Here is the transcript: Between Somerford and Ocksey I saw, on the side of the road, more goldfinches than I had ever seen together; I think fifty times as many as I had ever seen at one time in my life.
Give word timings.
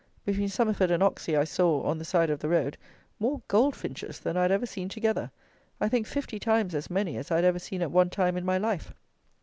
Between 0.25 0.47
Somerford 0.49 0.89
and 0.89 1.03
Ocksey 1.03 1.37
I 1.37 1.43
saw, 1.43 1.83
on 1.83 1.99
the 1.99 2.05
side 2.05 2.31
of 2.31 2.39
the 2.39 2.49
road, 2.49 2.75
more 3.19 3.43
goldfinches 3.47 4.19
than 4.19 4.35
I 4.35 4.41
had 4.41 4.51
ever 4.51 4.65
seen 4.65 4.89
together; 4.89 5.29
I 5.79 5.89
think 5.89 6.07
fifty 6.07 6.39
times 6.39 6.73
as 6.73 6.89
many 6.89 7.17
as 7.17 7.29
I 7.29 7.35
had 7.35 7.45
ever 7.45 7.59
seen 7.59 7.83
at 7.83 7.91
one 7.91 8.09
time 8.09 8.35
in 8.35 8.43
my 8.43 8.57
life. 8.57 8.95